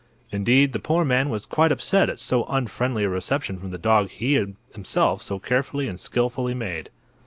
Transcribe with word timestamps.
Indeed, 0.31 0.73
the 0.73 0.79
poor 0.79 1.05
man 1.05 1.29
was 1.29 1.45
quite 1.45 1.71
upset 1.71 2.09
at 2.09 2.19
so 2.19 2.45
unfriendly 2.45 3.03
a 3.03 3.09
reception 3.09 3.59
from 3.59 3.69
the 3.69 3.77
dog 3.77 4.09
he 4.09 4.33
had 4.33 4.55
himself 4.73 5.21
so 5.21 5.37
carefully 5.37 5.87
and 5.87 5.99
skillfully 5.99 6.55
made. 6.55 6.89